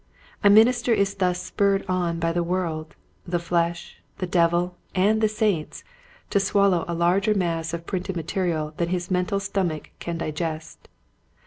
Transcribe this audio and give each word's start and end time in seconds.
A 0.43 0.49
minister 0.49 0.91
is 0.91 1.13
thus 1.13 1.39
spurred 1.43 1.85
on 1.87 2.17
by 2.19 2.31
the 2.31 2.41
world, 2.41 2.95
the 3.27 3.37
flesh, 3.37 4.01
the 4.17 4.25
devil, 4.25 4.75
and 4.95 5.21
the 5.21 5.27
saints 5.27 5.83
to 6.31 6.39
swal 6.39 6.71
low 6.71 6.85
a 6.87 6.95
larger 6.95 7.35
mass 7.35 7.71
of 7.71 7.85
printed 7.85 8.15
material 8.15 8.73
than 8.77 8.89
his 8.89 9.11
mental 9.11 9.39
stomach 9.39 9.91
can 9.99 10.17
digest. 10.17 10.87